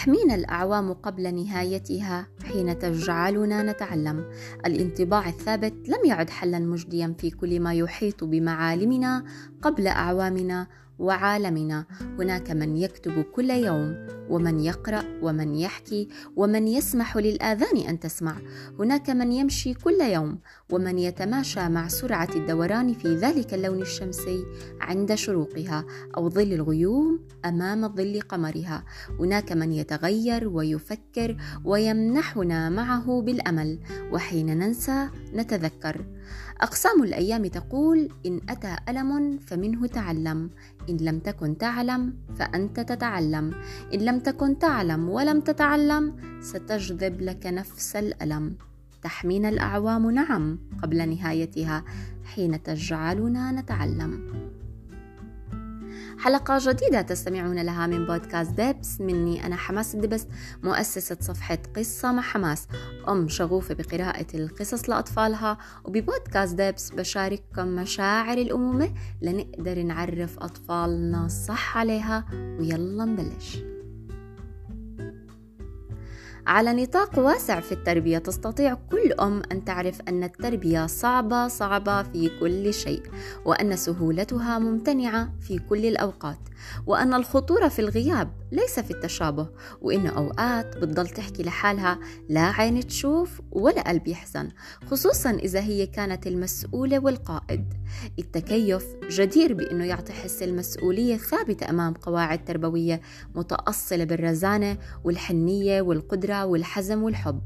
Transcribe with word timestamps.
تحمينا 0.00 0.34
الأعوام 0.34 0.92
قبل 0.92 1.34
نهايتها 1.34 2.28
حين 2.44 2.78
تجعلنا 2.78 3.62
نتعلم. 3.62 4.24
الانطباع 4.66 5.28
الثابت 5.28 5.88
لم 5.88 6.04
يعد 6.04 6.30
حلا 6.30 6.58
مجديا 6.58 7.14
في 7.18 7.30
كل 7.30 7.60
ما 7.60 7.74
يحيط 7.74 8.24
بمعالمنا 8.24 9.24
قبل 9.62 9.86
أعوامنا 9.86 10.66
وعالمنا. 10.98 11.86
هناك 12.18 12.50
من 12.50 12.76
يكتب 12.76 13.22
كل 13.22 13.50
يوم 13.50 14.06
ومن 14.30 14.60
يقرأ 14.60 15.04
ومن 15.22 15.54
يحكي 15.54 16.08
ومن 16.36 16.68
يسمح 16.68 17.16
للآذان 17.16 17.76
أن 17.76 18.00
تسمع. 18.00 18.36
هناك 18.78 19.10
من 19.10 19.32
يمشي 19.32 19.74
كل 19.74 20.00
يوم 20.00 20.38
ومن 20.70 20.98
يتماشى 20.98 21.68
مع 21.68 21.88
سرعة 21.88 22.28
الدوران 22.36 22.94
في 22.94 23.14
ذلك 23.14 23.54
اللون 23.54 23.82
الشمسي 23.82 24.44
عند 24.80 25.14
شروقها 25.14 25.84
أو 26.16 26.30
ظل 26.30 26.52
الغيوم 26.52 27.20
أمام 27.44 27.88
ظل 27.88 28.20
قمرها. 28.20 28.84
هناك 29.20 29.52
من 29.52 29.72
يتغير 29.72 30.48
ويفكر 30.48 31.36
ويمنحنا 31.64 32.70
معه 32.70 33.22
بالأمل 33.22 33.78
وحين 34.12 34.58
ننسى 34.58 35.08
نتذكر. 35.34 36.04
أقسام 36.60 37.02
الأيام 37.02 37.46
تقول 37.46 38.08
إن 38.26 38.40
أتى 38.48 38.76
ألم 38.88 39.38
فمنه 39.38 39.86
تعلم 39.86 40.50
إن 40.90 40.96
لم 40.96 41.18
تكن 41.18 41.58
تعلم 41.58 42.14
فأنت 42.36 42.80
تتعلم 42.80 43.54
إن 43.94 43.98
لم 43.98 44.18
تكن 44.22 44.58
تعلم 44.58 45.08
ولم 45.08 45.40
تتعلم 45.40 46.16
ستجذب 46.40 47.20
لك 47.20 47.46
نفس 47.46 47.96
الألم. 47.96 48.56
تحمينا 49.02 49.48
الأعوام 49.48 50.10
نعم 50.10 50.58
قبل 50.82 51.08
نهايتها 51.08 51.84
حين 52.24 52.62
تجعلنا 52.62 53.52
نتعلم. 53.52 54.30
حلقة 56.18 56.58
جديدة 56.60 57.02
تستمعون 57.02 57.62
لها 57.62 57.86
من 57.86 58.06
بودكاست 58.06 58.50
دبس 58.50 59.00
مني 59.00 59.46
أنا 59.46 59.56
حماس 59.56 59.94
الدبس 59.94 60.26
مؤسسة 60.62 61.16
صفحة 61.20 61.58
قصة 61.76 62.12
مع 62.12 62.22
حماس. 62.22 62.68
أم 63.08 63.28
شغوفة 63.28 63.74
بقراءة 63.74 64.26
القصص 64.34 64.90
لأطفالها 64.90 65.58
وببودكاست 65.84 66.54
دبس 66.54 66.90
بشارككم 66.90 67.68
مشاعر 67.68 68.38
الأمومة 68.38 68.94
لنقدر 69.22 69.82
نعرف 69.82 70.38
أطفالنا 70.38 71.28
صح 71.28 71.78
عليها 71.78 72.24
ويلا 72.32 73.04
نبلش. 73.04 73.58
على 76.46 76.72
نطاق 76.82 77.18
واسع 77.18 77.60
في 77.60 77.72
التربية 77.72 78.18
تستطيع 78.18 78.74
كل 78.74 79.12
أم 79.12 79.42
أن 79.52 79.64
تعرف 79.64 80.00
أن 80.08 80.24
التربية 80.24 80.86
صعبة 80.86 81.48
صعبة 81.48 82.02
في 82.02 82.30
كل 82.40 82.74
شيء 82.74 83.02
وأن 83.44 83.76
سهولتها 83.76 84.58
ممتنعة 84.58 85.32
في 85.40 85.58
كل 85.58 85.86
الأوقات. 85.86 86.38
وأن 86.86 87.14
الخطورة 87.14 87.68
في 87.68 87.78
الغياب 87.78 88.32
ليس 88.52 88.80
في 88.80 88.90
التشابه 88.90 89.48
وإن 89.80 90.06
أوقات 90.06 90.76
بتضل 90.76 91.08
تحكي 91.08 91.42
لحالها 91.42 91.98
لا 92.28 92.40
عين 92.40 92.86
تشوف 92.86 93.40
ولا 93.50 93.82
قلب 93.82 94.08
يحزن 94.08 94.48
خصوصا 94.90 95.30
إذا 95.30 95.60
هي 95.60 95.86
كانت 95.86 96.26
المسؤولة 96.26 96.98
والقائد. 96.98 97.74
التكيف 98.18 98.84
جدير 99.10 99.54
بأنه 99.54 99.84
يعطي 99.84 100.12
حس 100.12 100.42
المسؤولية 100.42 101.16
ثابتة 101.16 101.70
أمام 101.70 101.94
قواعد 101.94 102.44
تربوية 102.44 103.00
متأصلة 103.34 104.04
بالرزانة 104.04 104.78
والحنية 105.04 105.82
والقدرة 105.82 106.44
والحزم 106.44 107.02
والحب. 107.02 107.40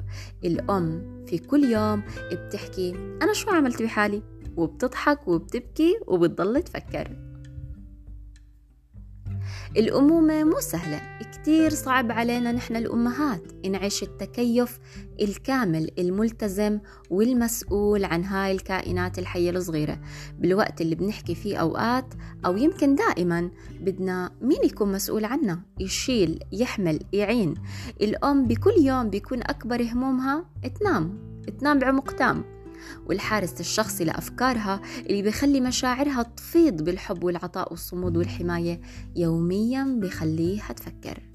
الأم 0.45 1.25
في 1.27 1.39
كل 1.39 1.65
يوم 1.65 2.03
بتحكي 2.33 2.91
أنا 3.23 3.33
شو 3.33 3.51
عملت 3.51 3.83
بحالي؟ 3.83 4.23
وبتضحك 4.57 5.29
وبتبكي 5.29 5.99
وبتضل 6.07 6.63
تفكر. 6.63 7.24
الأمومة 9.77 10.45
مو 10.45 10.61
سهلة. 10.61 11.01
كتير 11.33 11.71
صعب 11.71 12.13
علينا 12.13 12.53
نحن 12.53 12.77
الأمهات 12.77 13.67
نعيش 13.67 14.03
التكيف 14.03 14.79
الكامل 15.21 15.91
الملتزم 15.99 16.81
والمسؤول 17.11 18.05
عن 18.05 18.25
هاي 18.25 18.53
الكائنات 18.53 19.19
الحية 19.19 19.51
الصغيرة. 19.51 20.01
بالوقت 20.39 20.81
اللي 20.81 20.95
بنحكي 20.95 21.35
فيه 21.35 21.57
أوقات 21.57 22.15
أو 22.47 22.57
يمكن 22.57 22.95
دائما 22.95 23.51
بدنا 23.81 24.31
مين 24.41 24.65
يكون 24.65 24.93
مسؤول 24.93 25.25
عنا؟ 25.25 25.63
يشيل 25.81 26.41
يحمل 26.53 27.01
يعين. 27.13 27.55
الأم 28.01 28.45
بكل 28.45 28.75
يوم 28.83 29.11
بيكون 29.11 29.41
أكبر 29.43 29.83
همومها 29.83 30.51
تنام 30.81 31.19
تنام 31.61 31.79
بعمق 31.79 32.11
تام. 32.11 32.45
والحارس 33.07 33.61
الشخصي 33.61 34.05
لأفكارها 34.05 34.81
اللي 35.07 35.23
بيخلي 35.23 35.61
مشاعرها 35.61 36.23
تفيض 36.23 36.83
بالحب 36.83 37.25
والعطاء 37.25 37.71
والصمود 37.71 38.17
والحماية 38.17 38.81
يوميا 39.17 39.85
بيخليها 40.01 40.73
تفكر. 40.73 41.34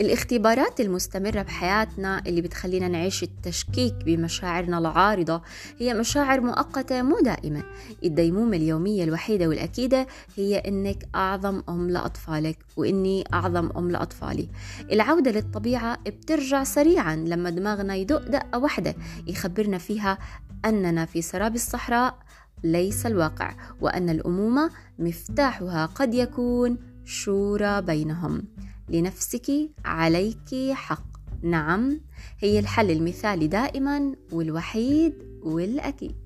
الاختبارات 0.00 0.80
المستمرة 0.80 1.42
بحياتنا 1.42 2.22
اللي 2.26 2.40
بتخلينا 2.40 2.88
نعيش 2.88 3.22
التشكيك 3.22 3.94
بمشاعرنا 3.94 4.78
العارضة 4.78 5.42
هي 5.78 5.94
مشاعر 5.94 6.40
مؤقتة 6.40 7.02
مو 7.02 7.20
دائمة. 7.20 7.62
الديمومة 8.04 8.56
اليومية 8.56 9.04
الوحيدة 9.04 9.48
والأكيدة 9.48 10.06
هي 10.36 10.58
إنك 10.58 11.08
أعظم 11.14 11.62
أم 11.68 11.90
لأطفالك 11.90 12.58
وإني 12.76 13.24
أعظم 13.34 13.70
أم 13.76 13.90
لأطفالي 13.90 14.48
العودة 14.92 15.30
للطبيعة 15.30 15.98
بترجع 16.06 16.64
سريعا 16.64 17.16
لما 17.16 17.50
دماغنا 17.50 17.94
يدق 17.94 18.28
دقة 18.28 18.58
واحدة 18.58 18.94
يخبرنا 19.26 19.78
فيها 19.78 20.18
أننا 20.64 21.04
في 21.04 21.22
سراب 21.22 21.54
الصحراء 21.54 22.18
ليس 22.64 23.06
الواقع 23.06 23.54
وأن 23.80 24.10
الأمومة 24.10 24.70
مفتاحها 24.98 25.86
قد 25.86 26.14
يكون 26.14 26.78
شورى 27.04 27.82
بينهم. 27.82 28.42
لنفسك 28.90 29.52
عليك 29.84 30.72
حق. 30.72 31.08
نعم 31.42 32.00
هي 32.38 32.58
الحل 32.58 32.90
المثالي 32.90 33.46
دائما 33.46 34.14
والوحيد 34.32 35.14
والأكيد. 35.42 36.16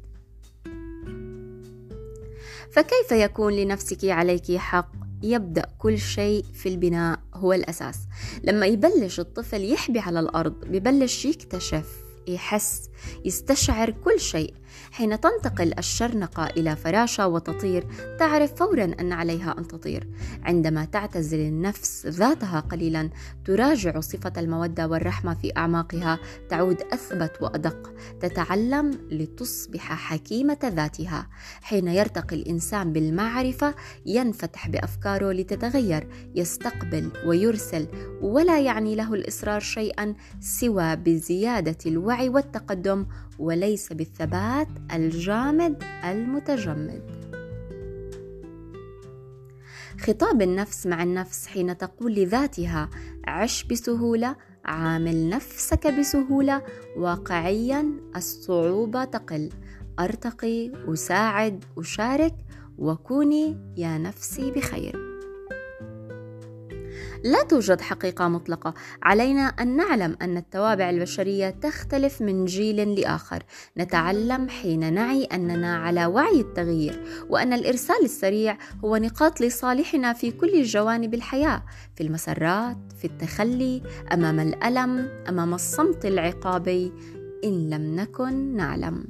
فكيف 2.73 3.13
يكون 3.13 3.53
لنفسك 3.53 4.05
عليك 4.05 4.57
حق؟ 4.57 4.93
يبدأ 5.23 5.67
كل 5.79 5.99
شيء 5.99 6.45
في 6.55 6.69
البناء 6.69 7.21
هو 7.35 7.53
الأساس. 7.53 7.99
لما 8.45 8.67
يبلش 8.67 9.21
الطفل 9.21 9.73
يحبي 9.73 9.99
على 9.99 10.21
الأرض 10.21 10.65
ببلش 10.65 11.25
يكتشف 11.25 11.87
يحس 12.29 12.91
يستشعر 13.25 13.91
كل 13.91 14.21
شيء. 14.21 14.55
حين 14.93 15.21
تنتقل 15.21 15.73
الشرنقة 15.79 16.47
إلى 16.47 16.77
فراشة 16.77 17.27
وتطير 17.27 17.87
تعرف 18.19 18.55
فورا 18.55 18.85
أن 19.01 19.13
عليها 19.13 19.55
أن 19.59 19.69
تطير. 19.69 20.09
عندما 20.43 20.85
تعتزل 20.85 21.39
النفس 21.39 22.07
ذاتها 22.07 22.61
قليلا 22.61 23.11
تراجع 23.45 24.01
صفة 24.01 24.33
المودة 24.37 24.89
والرحمة 24.89 25.35
في 25.35 25.53
أعماقها 25.57 26.19
تعود 26.49 26.81
أثبت 26.93 27.43
وأدق. 27.43 27.95
تتعلم 28.21 28.91
لتصبح 29.11 29.93
حكيمة 29.93 30.59
ذاتها. 30.65 31.29
حين 31.63 31.89
يرتقي 31.89 32.37
الإنسان 32.37 32.93
بالمعرفة 32.93 33.75
ينفتح 34.07 34.69
بأفكاره 34.69 35.33
لتتغير 35.33 36.09
يستقبل 36.35 37.11
ويرسل 37.27 37.87
ولا 38.23 38.61
يعني 38.61 38.95
له 38.95 39.15
الإصرار 39.15 39.61
شيئا 39.61 40.15
سوى 40.41 40.97
بزيادة 40.97 41.79
الوعي 41.87 42.29
والتقدم 42.29 43.07
وليس 43.39 43.93
بالثبات 43.93 44.69
الجامد 44.93 45.85
المتجمد. 46.05 47.03
خطاب 50.01 50.43
النفس 50.43 50.87
مع 50.87 51.03
النفس 51.03 51.47
حين 51.47 51.79
تقول 51.79 52.15
لذاتها 52.15 52.91
عش 53.27 53.65
بسهولة 53.65 54.37
عامل 54.65 55.29
نفسك 55.29 55.87
بسهولة 55.87 56.63
واقعيا 56.97 57.93
الصعوبة 58.17 59.05
تقل. 59.05 59.49
أرتقي 60.01 60.73
أساعد 60.93 61.65
أشارك 61.79 62.35
وكوني 62.79 63.75
يا 63.77 63.99
نفسي 63.99 64.51
بخير. 64.51 65.12
لا 67.25 67.43
توجد 67.43 67.81
حقيقة 67.81 68.29
مطلقة. 68.29 68.75
علينا 69.03 69.43
أن 69.43 69.77
نعلم 69.77 70.17
أن 70.23 70.37
التوابع 70.37 70.91
البشرية 70.91 71.51
تختلف 71.51 72.23
من 72.23 72.45
جيل 72.45 73.01
لآخر. 73.01 73.43
نتعلم 73.79 74.49
حين 74.49 74.93
نعي 74.93 75.25
أننا 75.25 75.77
على 75.77 76.07
وعي 76.07 76.41
التغيير 76.41 77.03
وأن 77.29 77.53
الإرسال 77.53 78.05
السريع 78.05 78.59
هو 78.85 78.97
نقاط 78.97 79.41
لصالحنا 79.41 80.13
في 80.13 80.31
كل 80.31 80.63
جوانب 80.63 81.15
الحياة 81.15 81.63
في 81.97 82.03
المسرات 82.03 82.79
في 82.99 83.05
التخلي 83.05 83.83
أمام 84.13 84.41
الألم 84.41 85.09
أمام 85.29 85.55
الصمت 85.55 86.07
العقابي. 86.07 86.93
إن 87.45 87.71
لم 87.71 87.97
نكن 87.97 88.57
نعلم. 88.57 89.05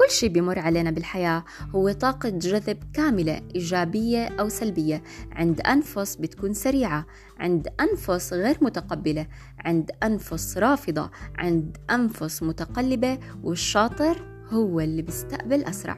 كل 0.00 0.10
شيء 0.10 0.28
بيمر 0.28 0.58
علينا 0.58 0.90
بالحياة 0.90 1.44
هو 1.74 1.92
طاقة 1.92 2.28
جذب 2.28 2.78
كاملة 2.94 3.42
إيجابية 3.54 4.26
أو 4.26 4.48
سلبية. 4.48 5.02
عند 5.32 5.60
أنفس 5.60 6.16
بتكون 6.16 6.54
سريعة 6.54 7.06
عند 7.38 7.68
أنفس 7.80 8.32
غير 8.32 8.56
متقبلة 8.60 9.26
عند 9.58 9.90
أنفس 10.02 10.58
رافضة 10.58 11.10
عند 11.38 11.76
أنفس 11.90 12.42
متقلبة 12.42 13.18
والشاطر 13.42 14.44
هو 14.50 14.80
اللي 14.80 15.02
بيستقبل 15.02 15.64
أسرع. 15.64 15.96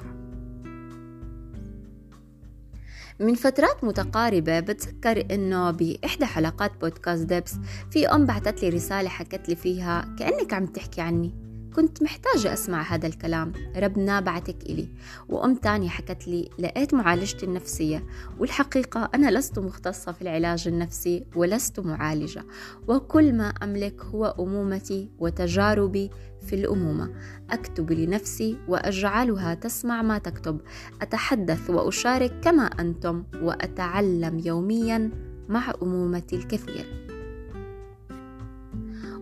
من 3.21 3.35
فترات 3.35 3.85
متقاربة 3.85 4.61
بتذكر 4.61 5.35
إنه 5.35 5.71
بإحدى 5.71 6.25
حلقات 6.25 6.81
بودكاست 6.81 7.23
دبس 7.23 7.55
في 7.91 8.07
أم 8.09 8.27
بعتت 8.27 8.63
لي 8.63 8.69
رسالة 8.69 9.09
حكت 9.09 9.49
لي 9.49 9.57
فيها 9.57 10.15
كأنك 10.19 10.53
عم 10.53 10.67
تحكي 10.67 11.01
عني. 11.01 11.52
كنت 11.77 12.03
محتاجة 12.03 12.53
أسمع 12.53 12.83
هذا 12.83 13.07
الكلام. 13.07 13.53
ربنا 13.77 14.21
بعتك 14.21 14.57
إلي. 14.63 14.89
وأم 15.29 15.55
تانية 15.55 15.89
حكت 15.89 16.29
لي 16.29 16.51
لقيت 16.59 16.95
معالجتي 16.95 17.47
النفسية. 17.47 18.07
والحقيقة 18.39 19.11
أنا 19.15 19.31
لست 19.31 19.59
مختصة 19.59 20.13
في 20.13 20.23
العلاج 20.23 20.69
النفسي 20.69 21.27
ولست 21.37 21.81
معالجة. 21.81 22.45
وكل 22.89 23.33
ما 23.33 23.49
أملك 23.49 24.01
هو 24.05 24.35
أمومتي 24.41 25.11
وتجاربي 25.19 26.11
في 26.47 26.55
الأمومة. 26.55 27.11
أكتب 27.51 27.93
لنفسي 27.93 28.59
وأجعلها 28.69 29.55
تسمع 29.55 30.03
ما 30.03 30.19
تكتب. 30.19 30.61
أتحدث 31.03 31.71
وأشارك 31.71 32.41
كما 32.41 32.65
أنتم 32.65 33.25
وأتعلم 33.43 34.39
يوميا 34.45 35.11
مع 35.49 35.73
أمومتي 35.83 36.37
الكثير. 36.37 37.12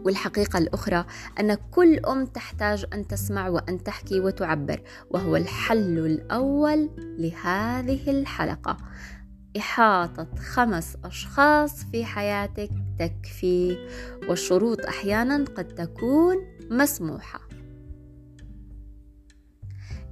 والحقيقة 0.04 0.58
الأخرى 0.58 1.04
أن 1.40 1.54
كل 1.54 1.98
أم 1.98 2.26
تحتاج 2.26 2.86
أن 2.92 3.06
تسمع 3.06 3.48
وأن 3.48 3.82
تحكي 3.82 4.20
وتعبر 4.20 4.82
وهو 5.10 5.36
الحل 5.36 5.98
الأول 5.98 6.90
لهذه 6.98 8.10
الحلقة. 8.10 8.76
إحاطة 9.56 10.26
خمس 10.36 10.96
أشخاص 11.04 11.84
في 11.84 12.04
حياتك 12.04 12.70
تكفي 12.98 13.78
والشروط 14.28 14.86
أحيانا 14.86 15.44
قد 15.44 15.68
تكون 15.68 16.36
مسموحة. 16.70 17.40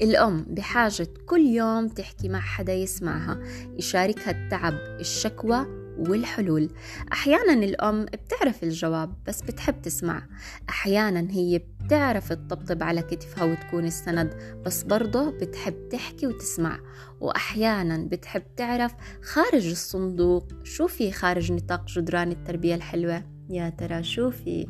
الأم 0.02 0.42
بحاجة 0.42 1.08
كل 1.26 1.40
يوم 1.40 1.88
تحكي 1.88 2.28
مع 2.28 2.40
حدا 2.40 2.72
يسمعها 2.72 3.38
يشاركها 3.78 4.30
التعب 4.30 4.74
الشكوى 5.00 5.66
والحلول. 5.98 6.70
أحيانا 7.12 7.52
الأم 7.52 8.04
بتعرف 8.04 8.62
الجواب 8.62 9.14
بس 9.26 9.42
بتحب 9.42 9.82
تسمع. 9.82 10.22
أحيانا 10.68 11.26
هي 11.30 11.62
بتعرف 11.84 12.28
تطبطب 12.28 12.82
على 12.82 13.02
كتفها 13.02 13.44
وتكون 13.44 13.84
السند 13.84 14.34
بس 14.66 14.82
برضه 14.82 15.30
بتحب 15.30 15.88
تحكي 15.88 16.26
وتسمع. 16.26 16.80
وأحيانا 17.20 18.08
بتحب 18.10 18.42
تعرف 18.56 18.92
خارج 19.22 19.66
الصندوق 19.70 20.48
شو 20.64 20.86
في 20.86 21.12
خارج 21.12 21.52
نطاق 21.52 21.86
جدران 21.86 22.30
التربية 22.30 22.74
الحلوة؟ 22.74 23.24
يا 23.50 23.68
ترى 23.68 24.02
شو 24.02 24.30
في؟ 24.30 24.66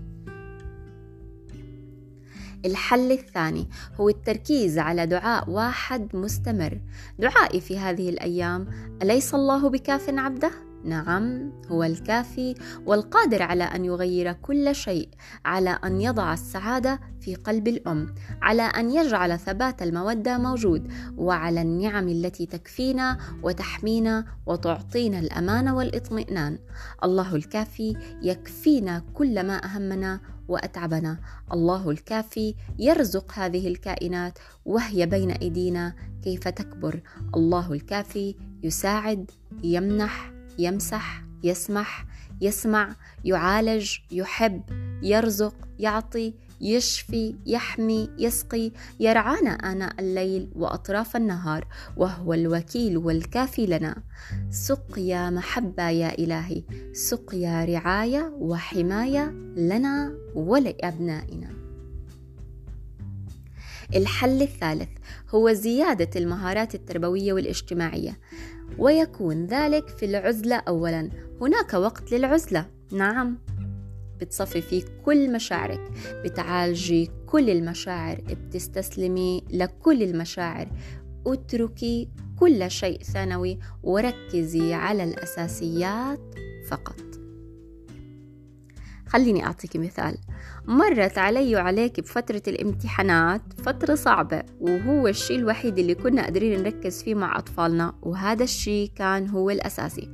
الحل 2.64 3.12
الثاني 3.12 3.68
هو 3.94 4.08
التركيز 4.08 4.78
على 4.78 5.06
دعاء 5.06 5.50
واحد 5.50 6.16
مستمر. 6.16 6.80
دعائي 7.18 7.60
في 7.60 7.78
هذه 7.78 8.08
الأيام 8.08 8.68
أليس 9.02 9.34
الله 9.34 9.70
بكاف 9.70 10.08
عبده؟ 10.08 10.67
نعم 10.84 11.52
هو 11.68 11.84
الكافي 11.84 12.54
والقادر 12.86 13.42
على 13.42 13.64
أن 13.64 13.84
يغير 13.84 14.32
كل 14.32 14.74
شيء 14.74 15.08
على 15.44 15.70
أن 15.70 16.00
يضع 16.00 16.32
السعادة 16.32 17.00
في 17.20 17.34
قلب 17.34 17.68
الأم 17.68 18.14
على 18.42 18.62
أن 18.62 18.90
يجعل 18.90 19.38
ثبات 19.38 19.82
المودة 19.82 20.38
موجود 20.38 20.92
وعلى 21.16 21.62
النعم 21.62 22.08
التي 22.08 22.46
تكفينا 22.46 23.18
وتحمينا 23.42 24.24
وتعطينا 24.46 25.18
الأمان 25.18 25.68
والإطمئنان. 25.68 26.58
الله 27.04 27.34
الكافي 27.36 27.96
يكفينا 28.22 29.02
كل 29.14 29.46
ما 29.46 29.64
أهمنا 29.64 30.20
وأتعبنا. 30.48 31.18
الله 31.52 31.90
الكافي 31.90 32.54
يرزق 32.78 33.32
هذه 33.32 33.68
الكائنات 33.68 34.38
وهي 34.64 35.06
بين 35.06 35.30
أيدينا 35.30 35.94
كيف 36.24 36.48
تكبر. 36.48 37.00
الله 37.34 37.72
الكافي 37.72 38.34
يساعد 38.62 39.30
يمنح 39.64 40.37
يمسح 40.58 41.22
يسمح 41.44 42.04
يسمع 42.40 42.96
يعالج 43.24 43.98
يحب 44.10 44.62
يرزق 45.02 45.54
يعطي 45.78 46.34
يشفي 46.60 47.36
يحمي 47.46 48.10
يسقي 48.18 48.72
يرعانا 49.00 49.50
آناء 49.50 50.00
الليل 50.00 50.50
وأطراف 50.56 51.16
النهار 51.16 51.66
وهو 51.96 52.32
الوكيل 52.34 52.96
والكافي 52.96 53.66
لنا. 53.66 54.02
سقيا 54.50 55.30
محبة 55.30 55.88
يا 55.88 56.18
إلهي 56.18 56.62
سقيا 56.92 57.64
رعاية 57.64 58.32
وحماية 58.38 59.30
لنا 59.56 60.14
ولأبنائنا. 60.34 61.67
الحل 63.96 64.42
الثالث 64.42 64.88
هو 65.30 65.52
زيادة 65.52 66.20
المهارات 66.20 66.74
التربوية 66.74 67.32
والاجتماعية 67.32 68.18
ويكون 68.78 69.46
ذلك 69.46 69.88
في 69.88 70.04
العزلة 70.04 70.56
أولا. 70.56 71.10
هناك 71.40 71.74
وقت 71.74 72.12
للعزلة. 72.12 72.66
نعم. 72.92 73.38
بتصفي 74.20 74.60
فيه 74.60 74.82
كل 75.04 75.32
مشاعرك 75.32 75.90
بتعالجي 76.24 77.10
كل 77.26 77.50
المشاعر 77.50 78.20
بتستسلمي 78.30 79.44
لكل 79.50 80.02
المشاعر. 80.02 80.68
اتركي 81.26 82.08
كل 82.38 82.70
شيء 82.70 83.02
ثانوي 83.02 83.58
وركزي 83.82 84.74
على 84.74 85.04
الأساسيات 85.04 86.34
فقط. 86.68 87.07
خليني 89.08 89.46
أعطيك 89.46 89.76
مثال. 89.76 90.18
مرت 90.64 91.18
علي 91.18 91.56
وعليك 91.56 92.00
بفترة 92.00 92.42
الامتحانات 92.48 93.42
فترة 93.58 93.94
صعبة 93.94 94.42
وهو 94.60 95.08
الشيء 95.08 95.38
الوحيد 95.38 95.78
اللي 95.78 95.94
كنا 95.94 96.22
قادرين 96.22 96.62
نركز 96.62 97.02
فيه 97.02 97.14
مع 97.14 97.38
أطفالنا 97.38 97.94
وهذا 98.02 98.44
الشيء 98.44 98.90
كان 98.96 99.28
هو 99.28 99.50
الأساسي. 99.50 100.10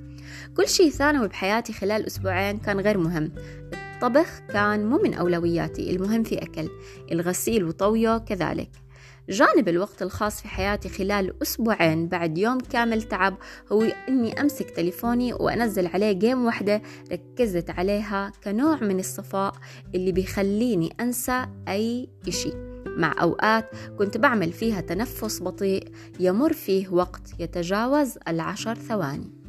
كل 0.56 0.68
شيء 0.68 0.90
ثانوي 0.90 1.28
بحياتي 1.28 1.72
خلال 1.72 2.06
أسبوعين 2.06 2.58
كان 2.58 2.80
غير 2.80 2.98
مهم. 2.98 3.32
الطبخ 3.72 4.40
كان 4.52 4.86
مو 4.86 4.98
من 4.98 5.14
أولوياتي 5.14 5.90
المهم 5.90 6.22
في 6.22 6.42
أكل 6.42 6.68
الغسيل 7.12 7.64
وطوية 7.64 8.18
كذلك. 8.18 8.83
جانب 9.28 9.68
الوقت 9.68 10.02
الخاص 10.02 10.42
في 10.42 10.48
حياتي 10.48 10.88
خلال 10.88 11.42
أسبوعين 11.42 12.08
بعد 12.08 12.38
يوم 12.38 12.58
كامل 12.58 13.02
تعب 13.02 13.36
هو 13.72 13.82
إني 13.82 14.40
أمسك 14.40 14.70
تليفوني 14.70 15.32
وأنزل 15.32 15.86
عليه 15.86 16.12
جيم 16.12 16.44
واحدة 16.44 16.82
ركزت 17.12 17.70
عليها 17.70 18.32
كنوع 18.44 18.80
من 18.80 18.98
الصفاء 18.98 19.54
اللي 19.94 20.12
بيخليني 20.12 20.96
أنسى 21.00 21.46
أي 21.68 22.08
إشي. 22.28 22.52
مع 22.86 23.14
أوقات 23.22 23.70
كنت 23.98 24.16
بعمل 24.18 24.52
فيها 24.52 24.80
تنفس 24.80 25.42
بطيء 25.42 25.88
يمر 26.20 26.52
فيه 26.52 26.88
وقت 26.88 27.40
يتجاوز 27.40 28.18
العشر 28.28 28.74
ثواني. 28.74 29.43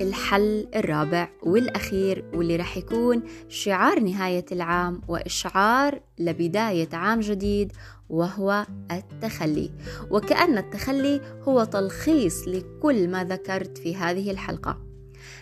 الحل 0.00 0.68
الرابع 0.74 1.28
والأخير 1.42 2.24
واللي 2.34 2.56
رح 2.56 2.76
يكون 2.76 3.22
شعار 3.48 4.00
نهاية 4.00 4.44
العام 4.52 5.00
وإشعار 5.08 6.00
لبداية 6.18 6.88
عام 6.92 7.20
جديد 7.20 7.72
وهو 8.08 8.66
التخلي. 8.92 9.70
وكأن 10.10 10.58
التخلي 10.58 11.20
هو 11.42 11.64
تلخيص 11.64 12.48
لكل 12.48 13.08
ما 13.08 13.24
ذكرت 13.24 13.78
في 13.78 13.96
هذه 13.96 14.30
الحلقة. 14.30 14.78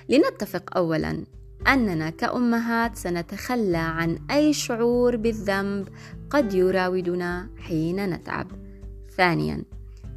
لنتفق 0.09 0.77
أولا 0.77 1.25
أننا 1.69 2.11
كأمهات 2.11 2.97
سنتخلى 2.97 3.77
عن 3.77 4.19
أي 4.31 4.53
شعور 4.53 5.17
بالذنب 5.17 5.89
قد 6.31 6.55
يراودنا 6.55 7.49
حين 7.59 8.11
نتعب. 8.11 8.47
ثانيا 9.17 9.65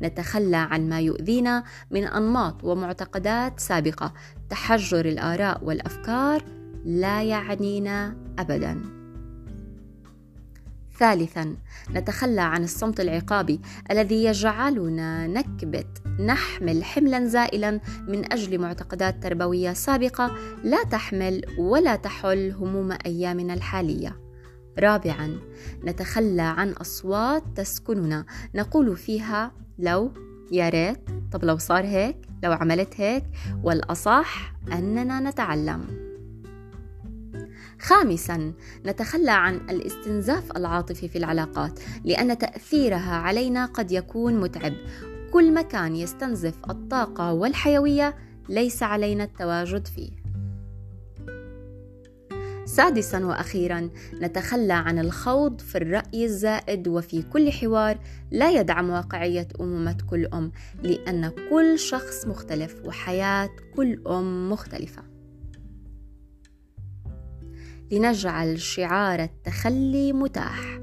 نتخلى 0.02 0.58
عن 0.58 0.90
ما 0.90 1.00
يؤذينا 1.00 1.64
من 1.92 2.04
أنماط 2.04 2.64
ومعتقدات 2.64 3.60
سابقة. 3.60 4.14
تحجر 4.50 5.06
الآراء 5.06 5.64
والأفكار 5.64 6.44
لا 6.86 7.24
يعنينا 7.24 8.18
ابدا. 8.40 8.82
ثالثا 11.00 11.56
نتخلى 11.92 12.42
عن 12.42 12.64
الصمت 12.64 13.00
العقابي 13.00 13.62
الذي 13.92 14.24
يجعلنا 14.24 15.28
نكبت 15.28 15.88
نحمل 16.20 16.84
حملا 16.84 17.26
زائلا 17.26 17.80
من 18.08 18.34
أجل 18.34 18.60
معتقدات 18.60 19.24
تربوية 19.24 19.74
سابقة 19.74 20.32
لا 20.64 20.84
تحمل 20.84 21.42
ولا 21.60 21.96
تحل 21.96 22.52
هموم 22.52 22.98
أيامنا 23.06 23.54
الحالية. 23.54 24.22
رابعا 24.80 25.40
نتخلى 25.84 26.42
عن 26.42 26.72
أصوات 26.72 27.44
تسكننا 27.56 28.26
نقول 28.56 28.98
فيها 28.98 29.52
لو 29.80 30.12
يا 30.52 30.70
ريت. 30.70 31.10
طب 31.32 31.46
لو 31.46 31.58
صار 31.58 31.86
هيك 31.86 32.18
لو 32.44 32.52
عملت 32.52 33.02
هيك 33.02 33.24
والأصح 33.64 34.54
أننا 34.72 35.20
نتعلم. 35.20 36.06
خامسا 37.82 38.54
نتخلى 38.86 39.32
عن 39.32 39.56
الاستنزاف 39.56 40.58
العاطفي 40.58 41.08
في 41.08 41.18
العلاقات 41.18 41.80
لأن 42.04 42.38
تأثيرها 42.38 43.16
علينا 43.16 43.66
قد 43.66 43.92
يكون 43.92 44.40
متعب. 44.40 44.74
كل 45.34 45.54
مكان 45.54 45.96
يستنزف 45.96 46.56
الطاقة 46.70 47.34
والحيوية 47.34 48.16
ليس 48.50 48.84
علينا 48.84 49.24
التواجد 49.24 49.88
فيه. 49.88 50.25
سادسا 52.66 53.26
وأخيرا 53.26 53.90
نتخلى 54.22 54.74
عن 54.74 55.00
الخوض 55.00 55.62
في 55.62 55.78
الرأي 55.78 56.26
الزائد 56.26 56.88
وفي 56.88 57.22
كل 57.22 57.52
حوار 57.52 58.00
لا 58.32 58.52
يدعم 58.52 58.90
واقعية 58.90 59.48
أمومة 59.60 59.98
كل 60.10 60.26
أم 60.26 60.52
لأن 60.84 61.32
كل 61.50 61.80
شخص 61.80 62.28
مختلف 62.28 62.76
وحياة 62.86 63.50
كل 63.76 64.02
أم 64.08 64.52
مختلفة. 64.52 65.04
لنجعل 67.92 68.60
شعار 68.60 69.24
التخلي 69.24 70.14
متاح 70.14 70.80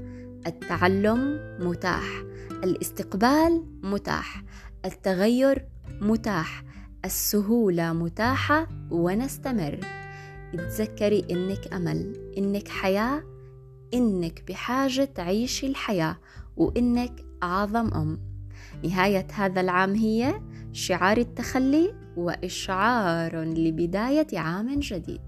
التعلم 0.47 1.39
متاح 1.59 2.23
الاستقبال 2.63 3.63
متاح 3.83 4.43
التغير 4.85 5.65
متاح 6.01 6.63
السهولة 7.05 7.93
متاحة 7.93 8.67
ونستمر. 8.91 10.02
اتذكري 10.53 11.25
إنك 11.31 11.73
أمل 11.73 12.31
إنك 12.37 12.67
حياة 12.67 13.23
إنك 13.93 14.43
بحاجة 14.47 15.03
تعيشي 15.03 15.67
الحياة 15.67 16.17
وإنك 16.57 17.25
أعظم 17.43 17.93
أم. 17.93 18.19
نهاية 18.83 19.27
هذا 19.33 19.61
العام 19.61 19.95
هي 19.95 20.41
شعار 20.71 21.17
التخلي 21.17 21.93
وإشعار 22.17 23.43
لبداية 23.43 24.27
عام 24.33 24.79
جديد. 24.79 25.21